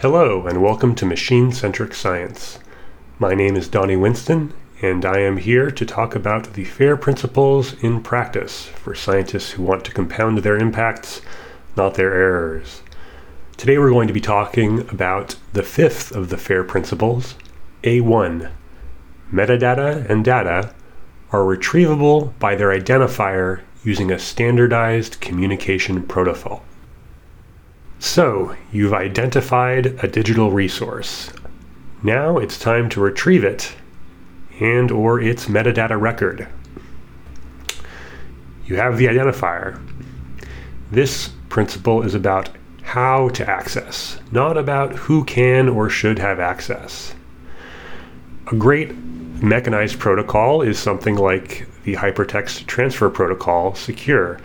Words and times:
Hello, 0.00 0.46
and 0.46 0.62
welcome 0.62 0.94
to 0.94 1.04
Machine 1.04 1.50
Centric 1.50 1.92
Science. 1.92 2.60
My 3.18 3.34
name 3.34 3.56
is 3.56 3.66
Donny 3.66 3.96
Winston, 3.96 4.54
and 4.80 5.04
I 5.04 5.18
am 5.18 5.38
here 5.38 5.72
to 5.72 5.84
talk 5.84 6.14
about 6.14 6.52
the 6.52 6.62
FAIR 6.62 6.96
principles 6.96 7.74
in 7.82 8.00
practice 8.04 8.66
for 8.66 8.94
scientists 8.94 9.50
who 9.50 9.64
want 9.64 9.84
to 9.86 9.92
compound 9.92 10.38
their 10.38 10.56
impacts, 10.56 11.20
not 11.76 11.94
their 11.94 12.14
errors. 12.14 12.82
Today 13.56 13.76
we're 13.76 13.90
going 13.90 14.06
to 14.06 14.14
be 14.14 14.20
talking 14.20 14.88
about 14.88 15.34
the 15.52 15.64
fifth 15.64 16.12
of 16.12 16.28
the 16.28 16.36
FAIR 16.36 16.62
principles, 16.62 17.34
A1. 17.82 18.52
Metadata 19.32 20.08
and 20.08 20.24
data 20.24 20.76
are 21.32 21.40
retrievable 21.40 22.38
by 22.38 22.54
their 22.54 22.68
identifier 22.68 23.62
using 23.82 24.12
a 24.12 24.20
standardized 24.20 25.20
communication 25.20 26.04
protocol. 26.04 26.62
So, 28.00 28.54
you've 28.72 28.94
identified 28.94 29.86
a 30.04 30.06
digital 30.06 30.52
resource. 30.52 31.32
Now 32.02 32.38
it's 32.38 32.56
time 32.56 32.88
to 32.90 33.00
retrieve 33.00 33.42
it 33.42 33.74
and 34.60 34.92
or 34.92 35.20
its 35.20 35.46
metadata 35.46 36.00
record. 36.00 36.46
You 38.66 38.76
have 38.76 38.98
the 38.98 39.06
identifier. 39.06 39.80
This 40.92 41.30
principle 41.48 42.02
is 42.02 42.14
about 42.14 42.50
how 42.82 43.30
to 43.30 43.48
access, 43.48 44.18
not 44.30 44.56
about 44.56 44.94
who 44.94 45.24
can 45.24 45.68
or 45.68 45.90
should 45.90 46.20
have 46.20 46.38
access. 46.38 47.14
A 48.52 48.54
great 48.54 48.94
mechanized 49.42 49.98
protocol 49.98 50.62
is 50.62 50.78
something 50.78 51.16
like 51.16 51.66
the 51.82 51.94
Hypertext 51.94 52.66
Transfer 52.66 53.10
Protocol, 53.10 53.74
Secure, 53.74 54.38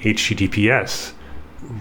HTTPS, 0.00 1.12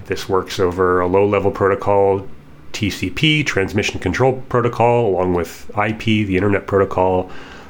this 0.05 0.27
works 0.27 0.59
over 0.59 1.02
a 1.02 1.08
low 1.08 1.26
level 1.26 1.52
protocol, 1.52 2.27
TCP, 2.73 3.45
Transmission 3.45 4.00
Control 4.00 4.41
Protocol, 4.50 5.09
along 5.09 5.34
with 5.34 5.70
IP, 5.77 6.03
the 6.03 6.36
Internet 6.36 6.67
Protocol, 6.67 7.30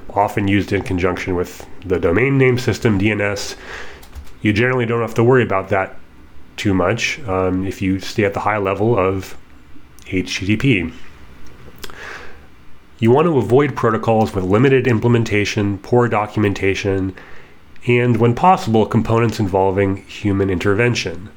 often 0.10 0.48
used 0.48 0.74
in 0.74 0.82
conjunction 0.82 1.36
with 1.36 1.66
the 1.86 2.00
domain 2.00 2.38
name 2.38 2.58
system, 2.58 3.00
DNS. 3.00 3.56
You 4.42 4.54
generally 4.54 4.86
don't 4.86 5.02
have 5.02 5.14
to 5.16 5.24
worry 5.24 5.44
about 5.44 5.70
that 5.70 5.98
too 6.56 6.74
much 6.74 7.20
um, 7.28 7.66
if 7.66 7.82
you 7.82 8.00
stay 8.00 8.24
at 8.24 8.34
the 8.34 8.40
high 8.40 8.58
level 8.58 8.98
of 8.98 9.38
HTTP. 10.06 10.94
You 13.00 13.12
want 13.12 13.28
to 13.28 13.38
avoid 13.38 13.76
protocols 13.76 14.34
with 14.34 14.44
limited 14.44 14.88
implementation, 14.88 15.78
poor 15.78 16.08
documentation, 16.08 17.16
and 17.86 18.18
when 18.18 18.34
possible, 18.34 18.86
components 18.86 19.40
involving 19.40 19.98
human 19.98 20.50
intervention. 20.50 21.30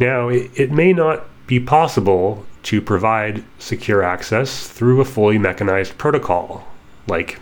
Now, 0.00 0.30
it, 0.30 0.50
it 0.54 0.72
may 0.72 0.94
not 0.94 1.24
be 1.46 1.60
possible 1.60 2.46
to 2.64 2.80
provide 2.80 3.44
secure 3.58 4.02
access 4.02 4.66
through 4.66 5.00
a 5.00 5.04
fully 5.04 5.36
mechanized 5.36 5.98
protocol 5.98 6.66
like 7.06 7.38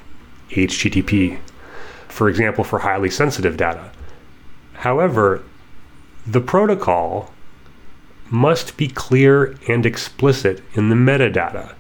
HTTP, 0.51 1.39
for 2.09 2.29
example, 2.29 2.65
for 2.65 2.81
highly 2.81 3.11
sensitive 3.11 3.57
data. 3.57 3.93
However, 4.73 5.43
the 6.27 6.41
protocol 6.41 7.33
must 8.29 8.77
be 8.77 8.89
clear 8.89 9.57
and 9.69 9.87
explicit 9.87 10.61
in 10.75 10.89
the 10.89 10.97
metadata, 10.97 11.75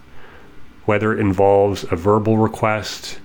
whether 0.84 1.12
it 1.12 1.20
involves 1.20 1.84
a 1.90 1.96
verbal 1.96 2.38
request, 2.38 3.18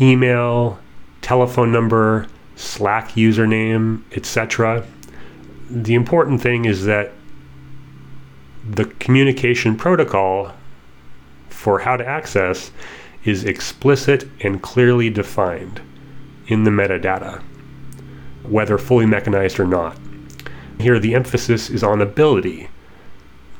email, 0.00 0.78
telephone 1.22 1.72
number, 1.72 2.28
Slack 2.56 3.10
username, 3.10 4.02
etc 4.12 4.86
the 5.74 5.94
important 5.94 6.40
thing 6.40 6.64
is 6.64 6.84
that 6.84 7.10
the 8.68 8.84
communication 8.84 9.76
protocol 9.76 10.52
for 11.48 11.80
how 11.80 11.96
to 11.96 12.06
access 12.06 12.70
is 13.24 13.44
explicit 13.44 14.28
and 14.40 14.62
clearly 14.62 15.10
defined 15.10 15.80
in 16.46 16.62
the 16.62 16.70
metadata, 16.70 17.42
whether 18.44 18.78
fully 18.78 19.04
mechanized 19.04 19.58
or 19.58 19.66
not. 19.66 19.98
Here, 20.78 20.98
the 20.98 21.14
emphasis 21.14 21.70
is 21.70 21.82
on 21.82 22.00
ability. 22.00 22.68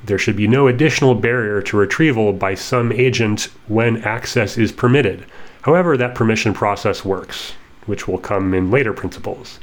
There 0.05 0.19
should 0.19 0.37
be 0.37 0.47
no 0.47 0.69
additional 0.69 1.15
barrier 1.15 1.63
to 1.63 1.77
retrieval 1.77 2.33
by 2.33 2.55
some 2.55 2.93
agent 2.93 3.49
when 3.67 4.03
access 4.05 4.57
is 4.57 4.71
permitted, 4.71 5.25
however, 5.63 5.97
that 5.97 6.15
permission 6.15 6.55
process 6.55 7.05
works, 7.05 7.55
which 7.87 8.07
will 8.07 8.19
come 8.19 8.55
in 8.55 8.71
later 8.71 8.93
principles 8.93 9.59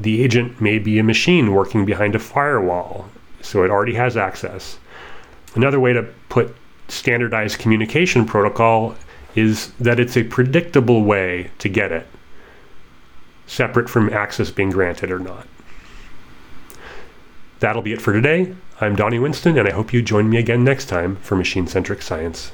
the 0.00 0.22
agent 0.22 0.60
may 0.60 0.78
be 0.78 0.98
a 0.98 1.04
machine 1.04 1.52
working 1.52 1.84
behind 1.84 2.14
a 2.14 2.18
firewall, 2.18 3.08
so 3.42 3.62
it 3.62 3.70
already 3.70 3.94
has 3.94 4.16
access. 4.16 4.78
Another 5.54 5.78
way 5.78 5.92
to 5.92 6.02
put 6.28 6.56
standardized 6.88 7.58
communication 7.58 8.24
protocol 8.24 8.96
is 9.34 9.72
that 9.78 10.00
it's 10.00 10.16
a 10.16 10.24
predictable 10.24 11.04
way 11.04 11.50
to 11.58 11.68
get 11.68 11.92
it, 11.92 12.06
separate 13.46 13.88
from 13.88 14.12
access 14.12 14.50
being 14.50 14.70
granted 14.70 15.10
or 15.10 15.18
not. 15.18 15.46
That'll 17.60 17.82
be 17.82 17.92
it 17.92 18.00
for 18.00 18.12
today. 18.12 18.54
I'm 18.80 18.96
Donny 18.96 19.18
Winston, 19.18 19.58
and 19.58 19.68
I 19.68 19.72
hope 19.72 19.92
you 19.92 20.00
join 20.00 20.30
me 20.30 20.38
again 20.38 20.64
next 20.64 20.86
time 20.86 21.16
for 21.16 21.36
Machine 21.36 21.66
Centric 21.66 22.00
Science. 22.00 22.52